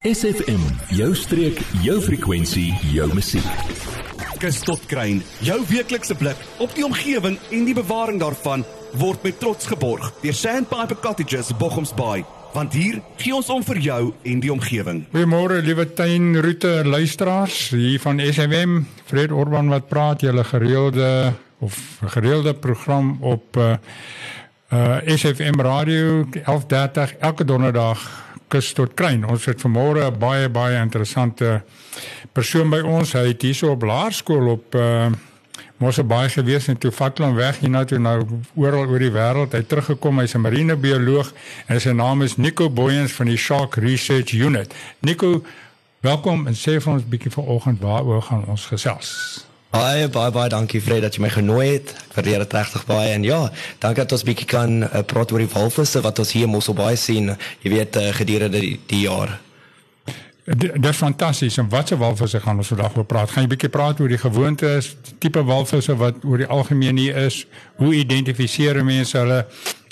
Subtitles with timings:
[0.00, 0.62] SFM,
[0.96, 3.48] jou streek, jou frekwensie, jou musiek.
[4.40, 8.64] Kus tot kruin, jou weeklikse blik op die omgewing en die bewaring daarvan
[8.96, 12.22] word met trots geborg deur Sandpiper Cottages Bochums Bay,
[12.54, 13.98] want hier gee ons om vir jou
[14.32, 15.02] en die omgewing.
[15.12, 21.76] Goeiemôre liewe tuinroete luisteraars, hier van SFM, Fred Orban wat praat, julle gereelde of
[22.16, 23.76] gereelde program op uh,
[24.72, 28.08] uh SFM radio 11:30 elke donderdag
[28.50, 29.24] kus tot kruin.
[29.24, 31.62] Ons het vanmôre 'n baie baie interessante
[32.32, 33.12] persoon by ons.
[33.12, 35.10] Hy het hierso op laerskool op uh
[35.80, 38.18] Mosse baie gewees en toe vat hom weg hier na toe nou
[38.54, 39.54] oral oor die wêreld.
[39.56, 41.32] Hy teruggekom, hy's 'n marinebioloog
[41.68, 44.74] en sy naam is Nico Boyens van die Shark Research Unit.
[45.00, 45.42] Nico,
[46.00, 49.49] welkom en sê vir ons 'n bietjie vanoggend waaroor gaan ons gesels?
[49.70, 51.92] Baie baie baie dankie Fred dat jy my genooi het.
[52.10, 53.38] Verdeer dit regtig baie en ja,
[53.78, 56.96] dankie dat ons bietjie kan uh, praat oor die walvisse wat ons hier in Mosselbaai
[56.98, 57.30] sien,
[57.62, 59.36] jy weet uh, gedurende die, die jaar.
[60.50, 61.60] Dit is fantasties.
[61.62, 63.30] En watse walvisse gaan ons vandag oor praat?
[63.30, 67.44] Gaan jy bietjie praat oor die gewoontes, tipe walvisse wat oor die algemeen hier is?
[67.78, 69.44] Hoe identifiseer mense hulle?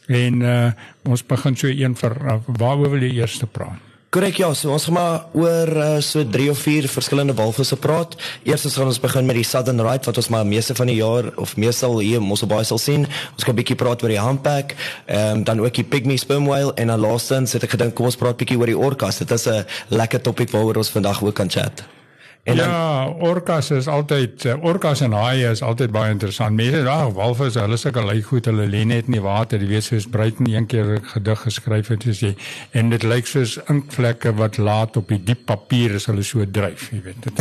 [0.08, 0.70] En uh,
[1.06, 3.87] ons begin so een vir uh, waaroor wil jy eers praat?
[4.08, 8.14] Korrek ja, so ons gaan maar oor uh, so 3 of 4 verskillende walvisse praat.
[8.48, 11.28] Eerstens gaan ons begin met die Southern Right wat ons maar meeste van die jaar
[11.36, 13.04] of meestal hier in Mosselbaai sal sien.
[13.04, 14.72] Ons gaan 'n bietjie praat oor die Humpback,
[15.04, 18.08] ehm um, dan ook die Pygmy Sperm Whale en dan laastens het ek gedink kom
[18.08, 19.18] ons praat bietjie oor die Orcas.
[19.18, 21.97] Dit is 'n lekker topik waaroor ons vandag ook kan chat.
[22.42, 26.56] En dan, ja, orcas is altyd orcas en haie is altyd baie interessant.
[26.56, 29.60] Mense sê ag walvisse, hulle sukkel lê goed, hulle lê net in die water.
[29.60, 32.34] Jy weet soos Bruiten een keer 'n gedig geskryf het soos jy
[32.72, 36.88] en dit lyk soos inkvlekke wat laat op die diep papier as hulle so dryf,
[36.92, 37.38] jy weet dit.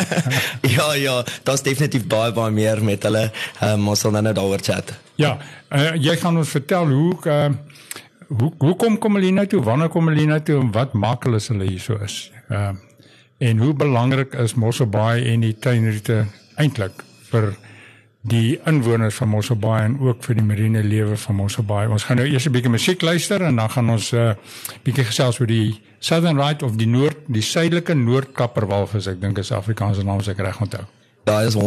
[0.76, 3.30] ja, ja, daar's definitief baie baie meer met hulle.
[3.62, 4.94] Um, ons sal nou net daaroor chat.
[5.14, 5.38] Ja,
[5.70, 7.50] uh, jy gaan ons vertel hoe uh,
[8.28, 9.62] hoe hoe kom kom hulle nou toe?
[9.62, 12.30] Wanneer kom hulle nou toe en wat maak hulle as hulle hier so is?
[12.50, 12.72] Uh,
[13.42, 16.22] en hoe belangrik is Mosselbaai en die tuinroete
[16.62, 17.52] eintlik vir
[18.22, 21.88] die inwoners van Mosselbaai en ook vir die marine lewe van Mosselbaai.
[21.90, 24.34] Ons gaan nou eers 'n bietjie musiek luister en dan gaan ons 'n uh,
[24.84, 29.52] bietjie gesels oor die Southern Right of die Noord, die suidelike Noordkapperwalvis, ek dink is
[29.52, 31.01] Afrikaanse naam as ek reg onthou.
[31.24, 31.58] Daar is 100%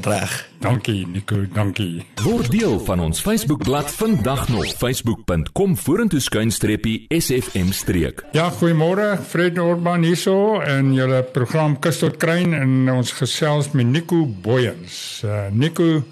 [0.00, 0.48] reg.
[0.58, 2.06] Dankie Nico, dankie.
[2.22, 8.24] Word deel van ons Facebookblad vandag nog facebook.com vorentoe skuinstreepie sfm streek.
[8.32, 9.18] Ja, goeiemôre.
[9.28, 15.20] Fred Orban hierso en julle program Kus tot Kruin en ons gesels met Nico Boyens.
[15.24, 16.02] Uh, Nico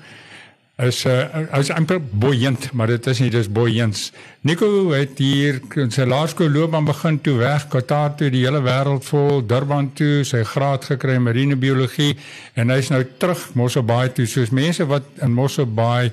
[0.80, 4.10] is uh, is amper boeiend, maar dit is nie dis boeiends.
[4.40, 5.60] Nico het hier
[5.92, 10.42] sy laerskool loopbaan begin toe weg Qatar toe die hele wêreld vol Durban toe sy
[10.48, 12.16] graad gekry in marinebiologie
[12.56, 16.12] en hy's nou terug Mosselbaai toe soos mense wat in Mosselbaai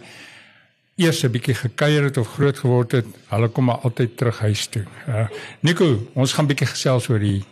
[1.00, 4.68] eers 'n bietjie gekuier het of groot geword het, hulle kom maar altyd terug huis
[4.68, 4.84] toe.
[5.08, 5.28] Uh,
[5.62, 7.44] Nico, ons gaan bietjie gesels oor die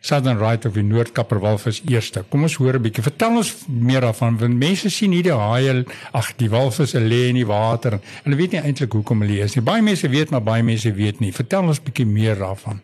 [0.00, 2.24] Southern Right of die Noordkapperwalvis eerste.
[2.30, 3.02] Kom ons hoor 'n bietjie.
[3.02, 7.34] Vertel ons meer daarvan want mense sien hier die haie, ag die walvisse lê in
[7.34, 9.64] die water en hulle weet nie eintlik hoekom hulle is nie.
[9.64, 11.32] Baie mense weet maar baie mense weet nie.
[11.32, 12.80] Vertel ons bietjie meer daarvan.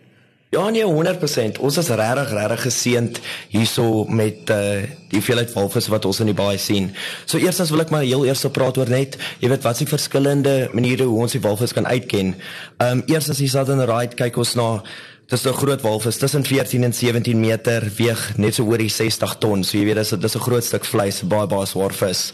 [0.52, 1.58] Ja nee 100%.
[1.64, 3.20] Ons is regtig regtig geseënd
[3.54, 6.90] hierso met uh die hoeveelheid walvisse wat ons in die baai sien.
[7.24, 10.68] So eerstens wil ek maar heel eers praat oor net, jy weet wat se verskillende
[10.72, 12.34] maniere hoe ons die walvis kan uitken.
[12.76, 14.82] Ehm um, eerstens die Southern Right kyk ons na
[15.30, 19.38] Dis 'n groot walvis tussen 14 en 17 meter, weeg net so oor die 60
[19.38, 19.64] ton.
[19.64, 22.32] So jy weet dis dis 'n groot stuk vleis, baie baie swaar vis.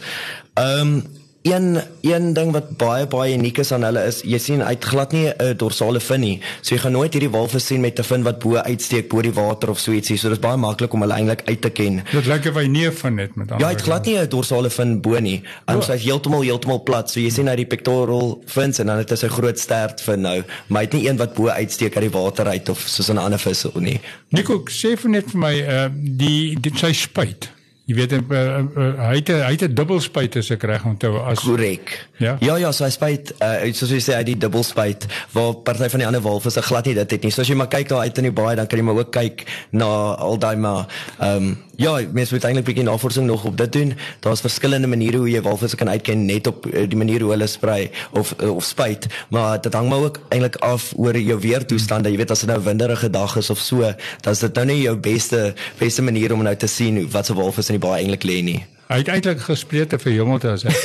[0.55, 1.18] Ehm um,
[1.49, 5.11] een een ding wat baie baie uniek is aan hulle is jy sien uit glad
[5.11, 6.39] nie 'n dorsale fin nie.
[6.61, 9.33] So jy gaan nooit hierdie walvis sien met 'n fin wat bo uitsteek bo die
[9.33, 10.17] water of so ietsie.
[10.17, 12.03] So dis baie maklik om hulle eintlik uit te ken.
[12.11, 13.59] Dit lyk of hy nie 'n fin het met ander.
[13.59, 15.41] Ja, hy het glad nie 'n dorsale fin bo nie.
[15.65, 17.09] Hy is heeltemal heeltemal plat.
[17.09, 20.21] So jy sien uit die pectoral fins en dan het hy 'n groot stert fin
[20.21, 23.09] nou, maar hy het nie een wat bo uitsteek uit die water uit of soos
[23.09, 23.99] 'n ander vis nie.
[24.29, 27.49] Nico, sê vir net vir my uh die dit sy spuit.
[27.89, 31.41] Jy weet uh, uh, hy het hy het 'n dubbelspuit as ek reg onthou as
[31.41, 31.95] korrek.
[32.21, 32.35] Ja.
[32.39, 36.03] Ja ja, so hy spuit uh, soos jy sê hy die dubbelspuit waar party van
[36.03, 37.31] die ander walvisse glad nie dit het nie.
[37.33, 39.11] So as jy maar kyk daar uit in die baai dan kan jy maar ook
[39.11, 39.41] kyk
[39.71, 39.89] na
[40.21, 40.85] al daai maar
[41.17, 43.93] ehm um, ja, mense moet eintlik bietjie navorsing nog op dit doen.
[44.19, 47.47] Daar's verskillende maniere hoe jy walvisse kan uitken net op uh, die manier hoe hulle
[47.47, 52.11] sprei of uh, of spuit, maar dit hang maar ook eintlik af oor jou weertoestande.
[52.11, 54.81] Jy weet as dit nou winderige dag is of so, dan is dit nou nie
[54.81, 58.27] jou beste beste manier om nou te sien wat se walvis in die baie eintlik
[58.27, 58.59] lê nie.
[58.89, 60.77] Hy het eintlik gespreek vir Jongelte as ek.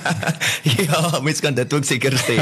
[0.84, 2.34] ja, mens kan dit ook seker sê.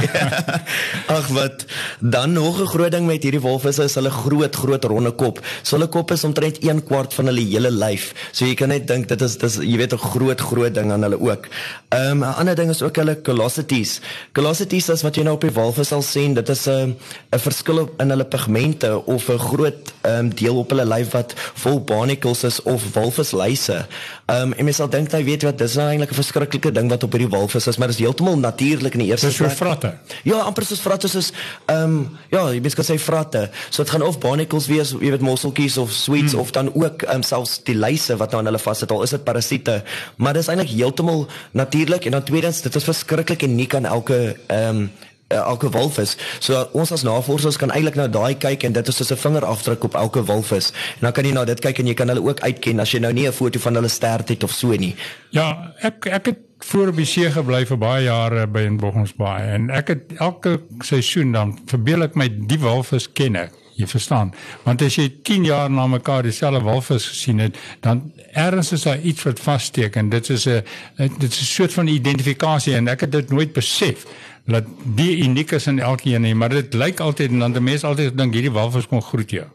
[1.15, 1.63] Ag wat
[2.03, 5.39] dan nog 'n groot ding met hierdie walvisse is hulle groot groot ronde kop.
[5.63, 8.11] So hulle kop is omtrent 1 kwart van hulle hele lyf.
[8.33, 11.07] So jy kan net dink dit is dis jy weet 'n groot groot ding aan
[11.07, 11.47] hulle ook.
[11.95, 14.01] Ehm um, 'n ander ding is ook hulle callosities.
[14.33, 16.99] Callosities is wat jy nou op die walvis sal sien, dit is 'n
[17.31, 21.35] 'n verskil in hulle pigmente of 'n groot ehm um, deel op hulle lyf wat
[21.55, 23.87] vol barnacles is of walvisluise.
[24.31, 26.88] Ehm um, en mens sal dink jy weet wat dis nou eintlik 'n verskriklike ding
[26.91, 29.38] wat op hierdie walvis is, maar dit is heeltemal natuurlik in die eerste plek.
[29.38, 29.91] Dis so vratte.
[30.23, 31.32] Ja, amper soos vratte soos
[31.67, 33.50] ehm um, ja, jy mens kan sê vratte.
[33.71, 36.41] So dit gaan of barnacles wees, jy weet mosseltjies of sweets hmm.
[36.41, 39.11] of dan ook ehm um, selfs die lyse wat nou aan hulle vassit al is
[39.11, 39.82] dit parasiete,
[40.17, 44.37] maar dit is eintlik heeltemal natuurlik en dan tweedens dit is verskriklik uniek aan elke
[44.47, 44.91] ehm um,
[45.31, 46.17] uh, elke walvis.
[46.38, 49.85] So ons as navorsers kan eintlik nou daai kyk en dit is soos 'n vingerafdruk
[49.85, 50.71] op elke walvis.
[51.00, 53.00] En dan kan jy na dit kyk en jy kan hulle ook uitken as jy
[53.00, 54.94] nou nie 'n foto van hulle stert het of so nie.
[55.31, 59.55] Ja, ek ek het voor op die see gebly vir baie jare by in Boggensbaai
[59.55, 63.53] en ek het elke seisoen dan verbeel ek my die walvis ken ek.
[63.81, 64.35] Jy verstaan?
[64.67, 69.00] Want as jy 10 jaar na mekaar dieselfde walvis gesien het, dan ergens is daar
[69.00, 70.62] iets wat vassteek en dit is 'n
[70.97, 74.05] dit is 'n soort van identifikasie en ek het dit nooit besef
[74.45, 74.65] dat
[74.97, 78.17] die uniek is in elkeen nie, maar dit lyk altyd en dan die mense altyd
[78.19, 79.47] dink hierdie walvis kom groet jou.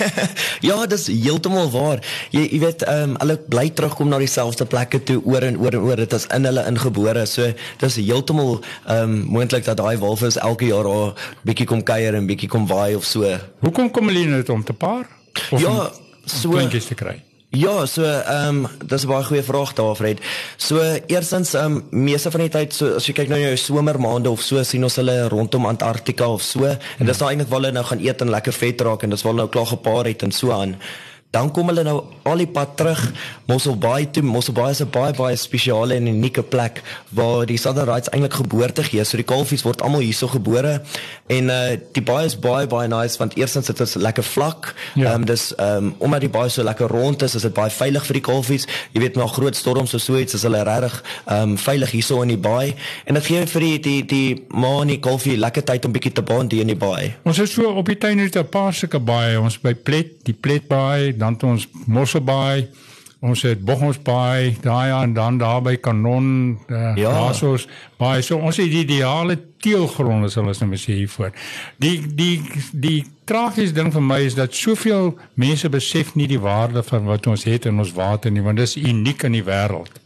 [0.68, 2.02] ja, dis heeltemal waar.
[2.34, 5.78] Jy jy weet, ehm um, hulle bly terugkom na dieselfde plekke toe oor en oor
[5.78, 6.02] en oor.
[6.02, 7.26] Dit is in hulle ingebore.
[7.30, 7.50] So
[7.82, 11.12] dis heeltemal ehm um, moontlik dat daai walvis elke jaar 'n
[11.46, 13.36] bietjie kom kuier en bietjie kom waai of so.
[13.60, 15.06] Hoekom kom hulle net om te paar?
[15.50, 15.90] Of ja,
[16.24, 17.22] so kleintjies te kry.
[17.52, 20.20] Ja, so ehm um, dis 'n baie goeie vraag daar Fred.
[20.56, 24.30] So eersins ehm um, meeste van die tyd so as jy kyk na jou somermaande
[24.30, 27.72] of so sien ons hulle rondom Antarktika of so en dis nou eintlik waar hulle
[27.72, 30.22] nou gaan eet en lekker vet raak en dis waar hulle nou klaar gepaar het
[30.22, 30.76] en so aan
[31.32, 31.96] dan kom hulle nou
[32.28, 33.00] al die pad terug
[33.48, 34.22] Mossel Bay toe.
[34.22, 38.34] Mossel Bay is 'n baie baie spesiale en unieke plek waar die Southern Rights eintlik
[38.34, 39.04] geboorte gee.
[39.04, 40.82] So die kalfies word almal hierso gebore
[41.26, 44.74] en uh die baie is baie baie nice want eerstens dit is lekker vlak.
[44.94, 45.14] Ehm ja.
[45.14, 48.06] um, dis ehm um, omdat die baie so lekker rond is, is dit baie veilig
[48.06, 48.66] vir die kalfies.
[48.92, 52.22] Jy weet na groot storms of so iets is hulle regtig ehm um, veilig hierso
[52.22, 52.74] in die baai
[53.04, 56.12] en dit gee vir die die die ma en die kalfie lekker tyd om bietjie
[56.12, 57.14] te bond in die baai.
[57.24, 59.40] Ons is so op die tuin het 'n paar sulke baie.
[59.40, 62.66] Ons by Plet, die Plet baai dan het ons Mosselbaai,
[63.22, 67.12] ons het Boggomsbaai, daai en dan daar by Kanon, uh, ja.
[67.14, 67.68] Rasos,
[68.00, 71.30] baie so ons het die ideale teelgronde sal ons nou sê hiervoor.
[71.82, 72.42] Die die
[72.72, 72.98] die
[73.30, 77.46] tragiese ding vir my is dat soveel mense besef nie die waarde van wat ons
[77.46, 80.01] het in ons water nie, want dit is uniek in die wêreld.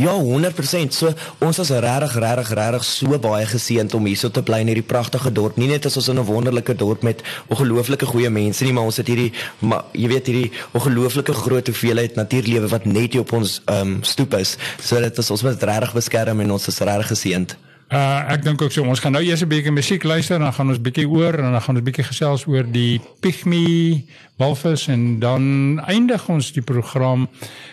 [0.00, 0.94] Ja, 100%.
[0.96, 1.12] So
[1.44, 5.32] ons is regtig regtig regtig so baie geseënd om hierso te bly in hierdie pragtige
[5.36, 5.58] dorp.
[5.60, 7.20] Nie net as ons in 'n wonderlike dorp met
[7.52, 12.14] ongelooflike goeie mense nie, maar ons het hierdie maar jy weet hierdie ongelooflike groot hoeveelheid
[12.14, 14.56] natuurlewe wat net hier op ons ehm um, stoep is.
[14.82, 17.69] So dit is ons moet regtig beskerm en ons is regtig geseënd.
[17.90, 20.52] Uh ek dink ook so ons gaan nou eers 'n bietjie musiek luister en dan
[20.52, 24.04] gaan ons bietjie oor en dan gaan ons bietjie gesels oor die pygmy
[24.38, 27.28] walvis en dan eindig ons die program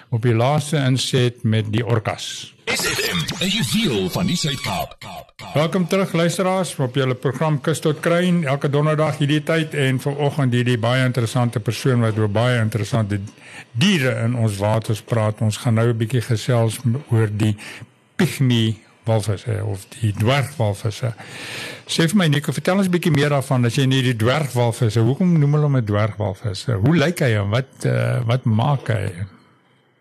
[0.09, 2.53] op die laaste inset met die orkas.
[2.65, 5.05] SFM, as you feel van die Suid-Kaap.
[5.53, 10.53] Welkom terug luisteraars op julle program Kus tot Kruin elke donderdag hierdie tyd en vanoggend
[10.53, 13.21] hierdie baie interessante persoon wat oor baie interessante
[13.71, 15.41] diere in ons waters praat.
[15.41, 16.79] Ons gaan nou 'n bietjie gesels
[17.11, 17.55] oor die
[18.15, 21.13] pygmy walvisse of die dwergwalvisse.
[21.87, 24.99] Sê vir my Nico, vertel ons 'n bietjie meer daarvan as jy nie die dwergwalvisse,
[24.99, 26.65] hoekom noem hulle hom 'n dwergwalvis?
[26.85, 29.27] Hoe lyk hy en wat uh, wat maak hy?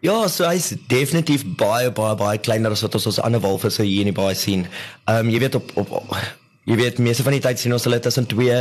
[0.05, 4.05] Ja, so hy's definitief baie baie baie kleiner as wat ons ons ander walvisse hier
[4.05, 4.67] in die baai sien.
[5.07, 6.19] Ehm um, jy weet op op, op
[6.67, 8.55] Jy weet meeste van die tyd sien ons hulle tussen 2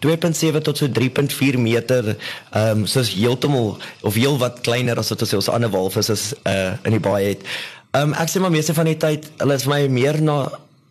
[0.00, 2.14] 2.7 tot so 3.4 meter.
[2.56, 6.72] Ehm um, soos heeltemal of heel wat kleiner as wat ons ander walvisse is uh
[6.88, 7.44] in die baai het.
[7.90, 10.36] Ehm um, ek sê maar meeste van die tyd, hulle is vir my meer na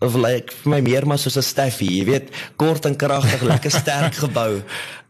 [0.03, 3.71] of like vir my meer maar soos 'n Steffi, jy weet, kort en kragtig, lekker
[3.71, 4.61] sterk gebou.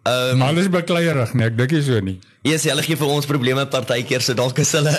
[0.03, 2.19] Ehm um, hulle is bekleierig, nee, ek dink nie so nie.
[2.39, 4.93] Ja, yes, hulle gee vir ons probleme partykeer, so dalk is hulle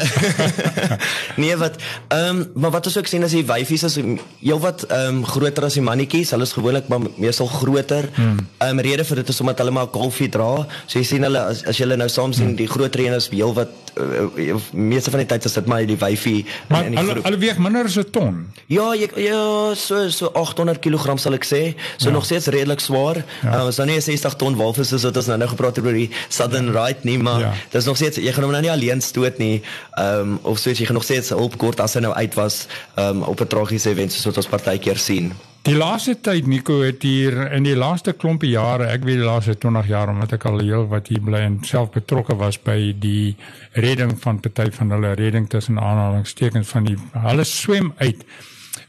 [1.41, 1.79] Nee, wat
[2.13, 5.65] ehm um, maar wat ons ook sien as die wyfies is heelwat ehm um, groter
[5.65, 6.35] as die mannetjies.
[6.35, 8.11] Hulle is gewoonlik maar meestal groter.
[8.13, 8.37] Hmm.
[8.37, 8.83] Ehm hmm.
[8.83, 10.67] um, rede vir dit is omdat hulle maar kalfie dra.
[10.85, 12.59] So jy sien hulle as, as jy hulle nou saam sien, hmm.
[12.61, 16.45] die groter een is heelwat uh, meeste van die tyd is dit maar die wyfie
[16.69, 18.37] Maar hulle hulle weeg minder as 'n ton.
[18.67, 21.63] Ja, jy, ja, so so 800 kg sal ek sê.
[21.97, 22.15] So ja.
[22.15, 23.25] nog steeds redelik swaar.
[23.43, 23.61] Ja.
[23.61, 25.85] Uh, ons nou nie 'n 60 ton walvis is wat ons nou nou gepraat het
[25.85, 26.71] oor die Southern.
[26.71, 27.53] Right nie, maar ja.
[27.71, 29.63] dis nog steeds jy gaan hom nou nie alleen stoot nie.
[29.95, 32.67] Ehm um, of so jy gaan nog steeds hulp kort as hy nou uit was
[32.95, 35.33] ehm um, op 'n tragiese event soos wat ons partykeer sien.
[35.63, 39.59] Die laaste tyd Nico het hier in die laaste klompie jare, ek weet die laaste
[39.61, 43.37] 20 jaar omdat ek al heel wat hier bly en self betrokke was by die
[43.73, 48.25] redding van party van hulle redding tussen aanhalingstekens van die hulle swem uit.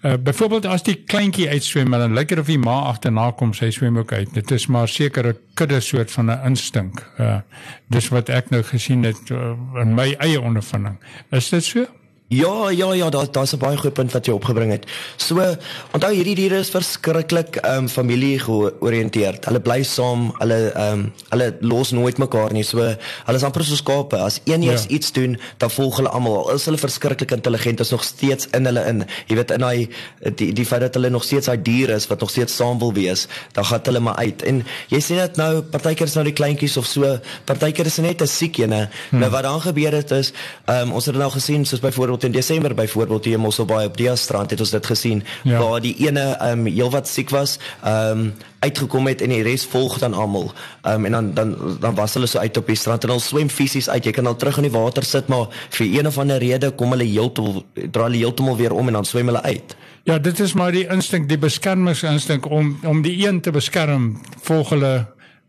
[0.02, 3.52] Uh, byvoorbeeld as die kleintjie uitswem en dan lyk dit of die ma agterna kom,
[3.54, 4.34] sy swem ook uit.
[4.34, 7.06] Dit is maar sekere kudde soort van 'n instink.
[7.20, 7.40] Uh
[7.88, 10.98] dis wat ek nou gesien het uh, in my eie ondervinding.
[11.30, 11.86] Is dit so?
[12.32, 14.86] Ja, ja, ja, daar daar's 'n baie goeie punt wat jy opgebring het.
[15.16, 15.56] So,
[15.92, 19.46] onthou hierdie diere is verskriklik ehm um, familie georiënteerd.
[19.46, 22.64] Hulle bly saam, hulle ehm um, hulle los nooit mekaar nie.
[22.64, 22.78] So,
[23.26, 24.18] hulle is amper soos skape.
[24.18, 24.90] As een eers ja.
[24.90, 26.50] iets doen, dan volg hulle almal.
[26.50, 29.04] Al is hulle verskriklik intelligent, is nog steeds in hulle in.
[29.28, 29.90] Jy weet in daai
[30.36, 32.94] die die feit dat hulle nog steeds daai diere is wat nog steeds saam wil
[32.94, 34.42] wees, dan gaan hulle maar uit.
[34.42, 38.22] En jy sien dit nou, partykeer is nou die kleintjies of so, partykeer is net
[38.22, 38.90] 'n siek ene.
[39.10, 39.20] Hmm.
[39.20, 40.32] Nou wat dan gebeur het is,
[40.66, 43.40] ehm um, ons het dit nou gesien soos byvoorbeeld tot in Desember byvoorbeeld hier in
[43.40, 45.60] Mosselbaai op die strand het ons dit gesien ja.
[45.60, 49.66] waar die ene ehm um, heelwat siek was, ehm um, uitgekom het en die res
[49.66, 50.52] volg dan almal.
[50.82, 53.22] Ehm um, en dan dan dan was hulle so uit op die strand en hulle
[53.22, 54.06] swem fisies uit.
[54.06, 56.94] Jy kan al terug in die water sit, maar vir een of ander rede kom
[56.94, 59.76] hulle heeltemal draai hulle heeltemal weer om en dan swem hulle uit.
[60.04, 64.70] Ja, dit is maar die instink, die beskermingsinstink om om die een te beskerm, volg
[64.70, 64.94] hulle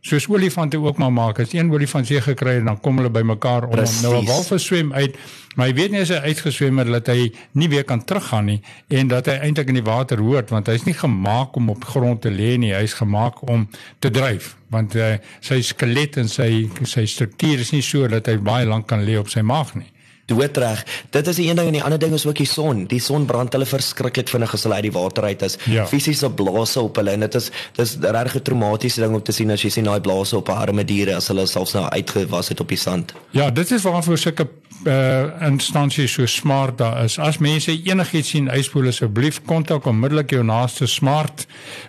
[0.03, 1.39] soos olifante ook maar maak.
[1.39, 4.03] As een olifant seë gekry het, dan kom hulle bymekaar om Precies.
[4.03, 5.17] nou 'n walvis swem uit,
[5.57, 8.61] maar hy weet nie as hy uitgeswem het dat hy nie weer kan teruggaan nie
[8.89, 12.23] en dat hy eintlik in die water hoort want hy's nie gemaak om op grond
[12.23, 13.69] te lê nie, hy's gemaak om
[14.01, 18.39] te dryf want uh, sy skelet en sy sy struktuur is nie so dat hy
[18.41, 19.93] baie lank kan lê op sy maag nie
[20.31, 20.83] doodreg.
[21.11, 22.85] Dit is die een ding en die ander ding is ook die son.
[22.91, 25.59] Die son brand hulle verskriklik vinnig as hulle uit die water uit is.
[25.71, 25.87] Ja.
[25.91, 29.51] Fisiese blaase op hulle en dit is dis regtig 'n traumatiese ding om te sien
[29.51, 32.69] as jy sien daai blaase op arme diere as hulle selfs nou uitgewas het op
[32.69, 33.15] die sand.
[33.31, 34.49] Ja, dit is waarvoor sulke
[34.87, 37.19] uh instansies so smart daar is.
[37.19, 41.47] As mense enigiets sien uitspoel asseblief kontak onmiddellik jou naaste smart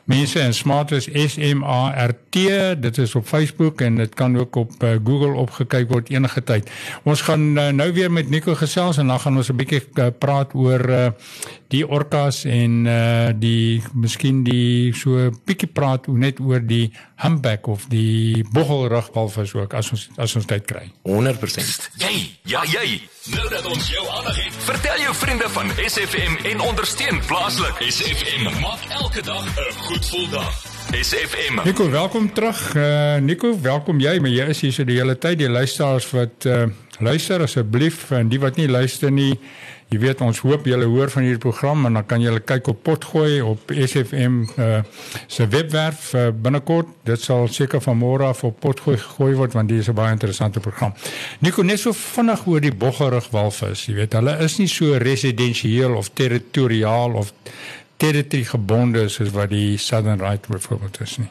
[0.10, 2.46] mense en smart is S M A R T.
[2.82, 6.70] Dit is op Facebook en dit kan ook op uh, Google opgekyk word enige tyd.
[7.04, 10.08] Ons gaan uh, nou weer met Nico gesels en dan gaan ons 'n bietjie uh,
[10.20, 11.10] praat oor uh,
[11.74, 16.92] die orcas en uh, die miskien die so bietjie praat net oor die
[17.24, 20.86] humpback of die boggelrugwalvis ook as ons as ons tyd kry.
[21.08, 21.90] 100%.
[22.04, 22.14] Jy,
[22.54, 22.83] ja jy.
[22.84, 27.78] Nou dat ons jou aandag het, vertel jou vriende van SFM en ondersteun plaaslik.
[27.80, 30.52] SFM maak elke dag 'n goed gevoel dag.
[30.92, 31.62] SFM.
[31.64, 32.76] Nico, welkom terug.
[32.76, 35.38] Uh, Nico, welkom jy, maar jy is hier so die hele tyd.
[35.38, 36.66] Die luisteraars wat uh,
[37.00, 39.40] luister asseblief en die wat nie luister nie,
[39.94, 42.80] Jy weet ons hoop julle hoor van hierdie program en dan kan julle kyk op
[42.88, 44.80] Potgooi op SFM uh, eh,
[45.30, 46.90] se webwerf uh, binnekort.
[47.06, 50.16] Dit sal seker van môre af op Potgooi gegooi word want dit is 'n baie
[50.16, 50.94] interessante program.
[51.40, 53.86] Nico net so vinnig oor die boggerig walvis.
[53.86, 57.34] Jy weet hulle is nie so residensieel of territoriaal of
[57.98, 61.30] territory gebonde soos wat die Southern Right byvoorbeeld is nie.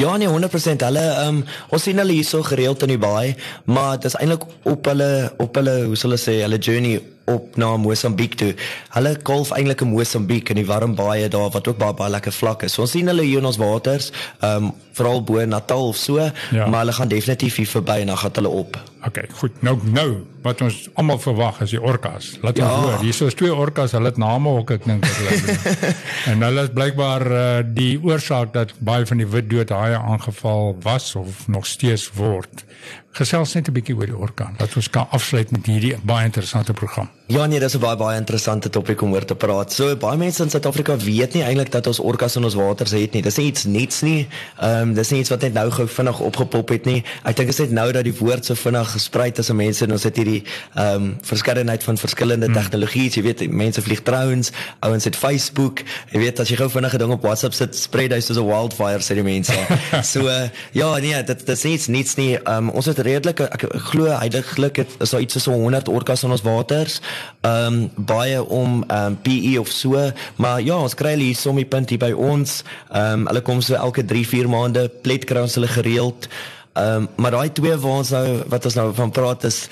[0.00, 3.34] Ja nee 100% hulle um, ons sien hulle hierso gereeld in die baai
[3.64, 5.08] maar dit is eintlik op hulle
[5.44, 6.96] op hulle hoe sal hulle sê hulle journey
[7.30, 8.52] op na Mosambiek toe.
[8.96, 12.34] Hulle kalf eintlik in Mosambiek in die warm baie daar wat ook baie baie lekker
[12.34, 12.74] vlak is.
[12.76, 16.20] So ons sien hulle hier in ons waters, ehm um, veral bo Natal of so,
[16.20, 16.66] ja.
[16.68, 18.76] maar hulle gaan definitief hier verby en dan gaan hulle op.
[19.06, 19.62] OK, goed.
[19.64, 20.08] Nou nou
[20.42, 22.34] wat ons almal verwag is die orcas.
[22.42, 22.74] Laat ons ja.
[22.82, 22.98] hoor.
[23.00, 25.54] Hier is twee orcas, hulle het name ook ek dink hulle.
[26.30, 30.76] en hulle is blykbaar uh, die oorsaak dat baie van die wit dood haie aangeval
[30.84, 32.66] was of nog steeds word
[33.12, 34.54] gesels net 'n bietjie oor die orkaan.
[34.58, 37.10] Laat ons kan afsluit met hierdie baie interessante program.
[37.26, 39.72] Ja nee, dis 'n baie baie interessante topik om oor te praat.
[39.72, 43.12] So baie mense in Suid-Afrika weet nie eintlik dat ons orkas in ons waters het
[43.12, 43.22] nie.
[43.22, 44.28] Dis nie iets niets nie.
[44.60, 47.04] Ehm um, dis nie iets wat net nou gou vinnig opgepop het nie.
[47.24, 49.84] Ek dink dit is net nou dat die woord so vinnig gesprei het tussen mense
[49.84, 52.54] en ons het hierdie ehm um, verskeidenheid van verskillende hmm.
[52.54, 53.10] tegnologieë.
[53.12, 55.82] Jy weet, mense vlieg drones, ouens het Facebook.
[56.10, 59.00] Jy weet as jy gou vinnige ding op WhatsApp sit, sprei dit soos 'n wildfire
[59.00, 59.56] sê die mense.
[60.12, 62.36] so uh, ja, nee, dit dis niets niets nie.
[62.36, 65.88] Ehm um, ons het redelike ek, ek glo heiliglik het is daar iets so 100
[65.92, 67.00] orkas in ons waters.
[67.40, 71.38] Ehm um, baie om ehm um, PE of so, maar ja, ons kry hulle hier
[71.38, 72.62] sommige punt hier by ons.
[72.90, 76.28] Ehm um, hulle kom so elke 3, 4 maande plet kry ons hulle gereeld.
[76.72, 79.66] Ehm um, maar daai twee waar ons nou wat ons nou van praat is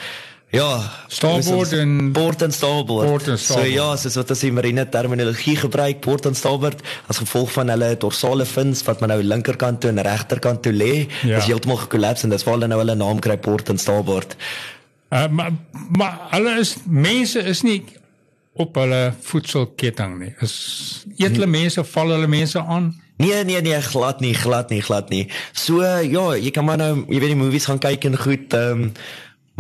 [0.51, 3.07] Ja, starboard en port en starboard.
[3.07, 3.69] Port en starboard.
[3.69, 7.71] So ja, soos wat as die marine terminologie gebruik, port en starboard as gevolg van
[7.71, 11.39] hulle dorsale fins wat maar nou linkerkant toe en regterkant toe lê, ja.
[11.39, 14.35] is heeltemal gekollaps en dis waar hulle nou hulle naam kry port en starboard.
[15.11, 15.55] Uh, maar
[15.99, 17.85] maar hulle is mense is nie
[18.59, 20.35] op hulle voedselketting nie.
[20.43, 20.57] Is
[21.15, 22.91] eet hulle mense val hulle mense aan?
[23.23, 25.25] Nee nee nee glad nie glad nie glad nie.
[25.53, 28.87] So ja, jy kan maar nou jy weet die movies gaan kyk en goed ehm
[28.91, 28.95] um,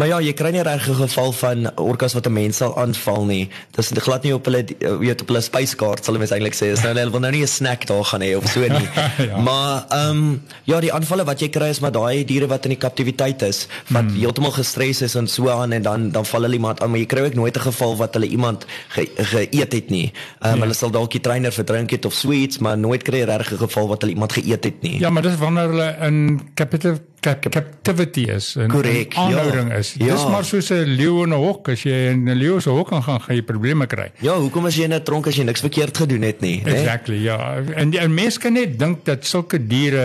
[0.00, 3.24] Maar ja, jy kry nie reg 'n geval van orkas wat 'n mens sal aanval
[3.24, 3.50] nie.
[3.76, 4.64] Dis glad nie op hulle
[4.98, 6.72] weet op hulle spyskaart sal mens eintlik sê.
[6.72, 8.88] Is nou hulle wil nou nie 'n snack daar gaan hê of so nie.
[9.28, 9.40] ja.
[9.40, 12.70] Maar ehm um, ja, die aanvalle wat jy kry is maar daai diere wat in
[12.70, 14.16] die kaptiwiteit is, wat hmm.
[14.16, 17.06] heeltemal gestres is en so aan en dan dan val hulle iemand aan, maar jy
[17.06, 20.12] kry ook nooit 'n geval wat hulle iemand ge, geëet het nie.
[20.40, 20.60] Ehm um, ja.
[20.60, 23.68] hulle sal dalk die trainer verdrink het of sweets, maar nooit kry jy regtig 'n
[23.68, 24.98] geval wat hulle iemand geëet het nie.
[24.98, 29.74] Ja, maar dis wanneer hulle in capital captivity is en Correct, aanhouding ja.
[29.74, 29.94] is.
[29.98, 30.14] Ja.
[30.14, 32.88] Dis maar soos 'n leeu in 'n hok, as jy in 'n leeu se hok
[32.88, 34.10] gaan gaan, jy probleme kry.
[34.20, 36.72] Ja, hoekom as jy in 'n tronk as jy niks verkeerd gedoen het nie, né?
[36.72, 37.62] Exactly, ja.
[37.74, 40.04] En die mense kan net dink dat sulke diere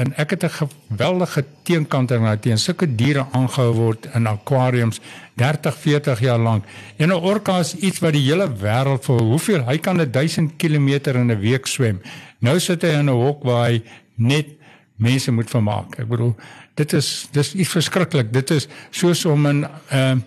[0.00, 5.00] en ek het 'n geweldige teenkant daarna teen sulke diere aangehou word in akwariums
[5.34, 6.64] 30, 40 jaar lank.
[6.96, 10.88] En 'n orka is iets wat die hele wêreld vir hoeveel hy kan 1000 km
[11.14, 12.00] in 'n week swem.
[12.38, 13.82] Nou sit hy in 'n hok waar hy
[14.16, 14.46] net
[14.96, 15.98] mense moet vermaak.
[15.98, 16.34] Ek bedoel
[16.74, 18.32] dit is dis iets verskriklik.
[18.32, 20.22] Dit is soos om 'n ehm uh,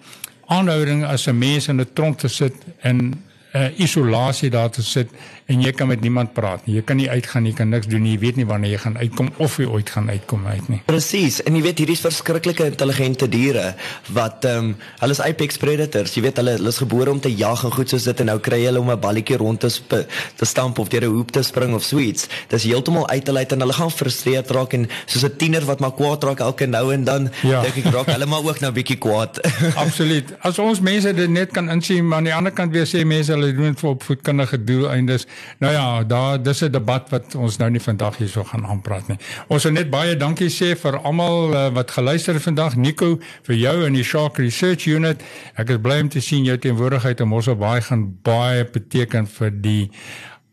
[0.47, 4.83] aanhouding as 'n mens in 'n tronk te sit en 'n uh, isolasie daar te
[4.83, 5.09] sit
[5.48, 6.75] en jy kan met niemand praat nie.
[6.75, 8.18] Jy kan nie uitgaan nie, jy kan niks doen nie.
[8.18, 10.80] Jy weet nie wanneer jy gaan uitkom of jy ooit gaan uitkom uit nie.
[10.89, 11.39] Presies.
[11.48, 13.70] En jy weet hierdie is verskriklike intelligente diere
[14.16, 16.18] wat ehm um, hulle is apex predators.
[16.18, 18.38] Jy weet hulle, hulle is gebore om te jag en goed soos dit en nou
[18.44, 20.04] kry hulle om 'n balletjie rond te sp
[20.36, 22.27] te stamp of deur 'n hoop te spring of sweets.
[22.50, 25.80] Dis heeltemal uit hulle uit en hulle gaan frustreerd raak en soos 'n tiener wat
[25.80, 27.62] maar kwaad raak elke nou en dan ja.
[27.62, 29.39] dink ek raak hulle maar ook nou bietjie kwaad.
[29.86, 30.36] Absoluut.
[30.42, 33.32] As ons mense dit net kan insien, maar aan die ander kant weer sê mense
[33.32, 35.25] hulle doen dit vir opvoedkundige doeleindes.
[35.60, 39.17] Nou ja, daar dis 'n debat wat ons nou nie vandag hierso gaan aanpraat nie.
[39.48, 42.75] Ons wil net baie dankie sê vir almal uh, wat geluister het vandag.
[42.75, 45.24] Nico, vir jou en die Shark Research Unit.
[45.56, 49.91] Ek is bly om te sien jou teenwoordigheid in Mosselbaai gaan baie beteken vir die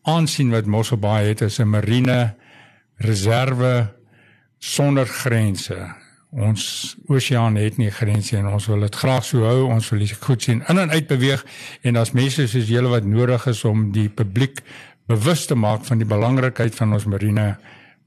[0.03, 2.35] aansien wat Mosselbaai het as 'n marine
[2.97, 3.89] reserve
[4.59, 6.04] sonder grense.
[6.35, 9.69] Ons oseaan het nie grense en ons wil dit graag so hou.
[9.71, 11.45] Ons wil dit goed sien in en uit beweeg
[11.87, 14.65] en as mense soos julle wat nodig is om die publiek
[15.07, 17.55] bewus te maak van die belangrikheid van ons marine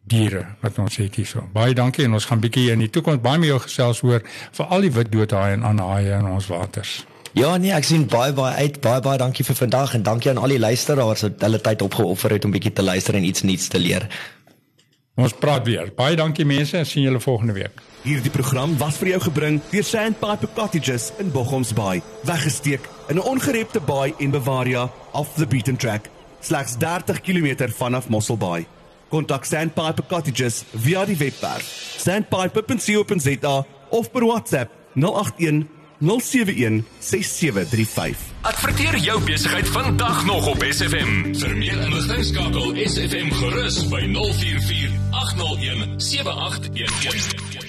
[0.07, 1.45] diere wat ons het hierso.
[1.53, 4.83] Baie dankie en ons gaan bietjie in die toekoms baie meer gesels oor vir al
[4.83, 7.05] die wit doodhaie en ander haie in ons waters.
[7.37, 8.79] Ja nee, ek sien baie baie uit.
[8.81, 12.33] Baie baie dankie vir vandag en dankie aan al die luisteraars wat hulle tyd opgeoffer
[12.33, 14.07] het om bietjie te luister en iets nuuts te leer.
[15.17, 15.89] Ons praat weer.
[15.97, 17.81] Baie dankie mense en sien julle volgende week.
[18.03, 23.81] Hierdie program was vir jou gebring deur Sandpiper Cottages in Bochomsbaai, weggesteek in 'n ongerepte
[23.81, 26.09] baai en Bavaria off the beaten track,
[26.39, 28.67] slegs 30 km vanaf Mosselbaai.
[29.09, 31.65] Kontak Sandpiper Cottages via die webwerf
[31.97, 38.17] sandpiper.co.za of per WhatsApp 081 071 6735.
[38.41, 41.33] Adverteer jou besigheid vandag nog op SFM.
[41.33, 47.66] Vir meer inligting skakel SFM gerus by 044 801 7811.